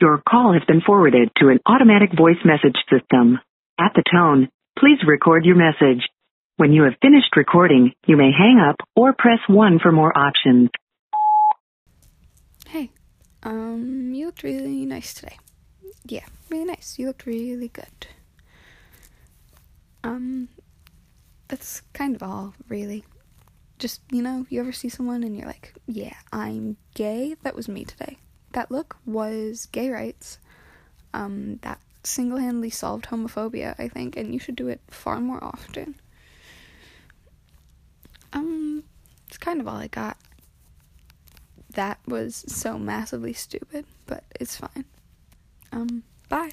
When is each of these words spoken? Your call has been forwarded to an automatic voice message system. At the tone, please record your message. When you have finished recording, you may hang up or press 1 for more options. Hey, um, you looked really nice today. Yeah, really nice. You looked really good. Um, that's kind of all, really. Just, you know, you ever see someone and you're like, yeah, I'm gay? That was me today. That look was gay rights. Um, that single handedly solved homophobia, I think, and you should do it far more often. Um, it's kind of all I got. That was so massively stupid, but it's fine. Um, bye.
Your 0.00 0.22
call 0.28 0.52
has 0.52 0.62
been 0.64 0.80
forwarded 0.80 1.30
to 1.38 1.48
an 1.48 1.58
automatic 1.66 2.16
voice 2.16 2.38
message 2.44 2.76
system. 2.88 3.40
At 3.80 3.92
the 3.96 4.04
tone, 4.12 4.48
please 4.78 4.98
record 5.04 5.44
your 5.44 5.56
message. 5.56 6.06
When 6.56 6.72
you 6.72 6.84
have 6.84 6.94
finished 7.02 7.34
recording, 7.36 7.92
you 8.06 8.16
may 8.16 8.30
hang 8.30 8.60
up 8.60 8.76
or 8.94 9.12
press 9.12 9.40
1 9.48 9.80
for 9.80 9.90
more 9.90 10.16
options. 10.16 10.70
Hey, 12.68 12.92
um, 13.42 14.12
you 14.14 14.26
looked 14.26 14.44
really 14.44 14.86
nice 14.86 15.14
today. 15.14 15.36
Yeah, 16.04 16.26
really 16.48 16.66
nice. 16.66 16.94
You 16.96 17.08
looked 17.08 17.26
really 17.26 17.68
good. 17.68 18.06
Um, 20.04 20.48
that's 21.48 21.82
kind 21.92 22.14
of 22.14 22.22
all, 22.22 22.54
really. 22.68 23.04
Just, 23.80 24.00
you 24.12 24.22
know, 24.22 24.46
you 24.48 24.60
ever 24.60 24.72
see 24.72 24.88
someone 24.88 25.24
and 25.24 25.36
you're 25.36 25.46
like, 25.46 25.74
yeah, 25.86 26.14
I'm 26.32 26.76
gay? 26.94 27.34
That 27.42 27.56
was 27.56 27.68
me 27.68 27.84
today. 27.84 28.18
That 28.52 28.70
look 28.70 28.96
was 29.04 29.66
gay 29.66 29.90
rights. 29.90 30.38
Um, 31.14 31.58
that 31.62 31.80
single 32.02 32.38
handedly 32.38 32.70
solved 32.70 33.06
homophobia, 33.06 33.74
I 33.78 33.88
think, 33.88 34.16
and 34.16 34.32
you 34.32 34.40
should 34.40 34.56
do 34.56 34.68
it 34.68 34.80
far 34.88 35.20
more 35.20 35.42
often. 35.42 35.94
Um, 38.32 38.84
it's 39.26 39.38
kind 39.38 39.60
of 39.60 39.68
all 39.68 39.76
I 39.76 39.88
got. 39.88 40.16
That 41.74 41.98
was 42.06 42.44
so 42.48 42.78
massively 42.78 43.32
stupid, 43.32 43.84
but 44.06 44.24
it's 44.40 44.56
fine. 44.56 44.84
Um, 45.72 46.02
bye. 46.28 46.50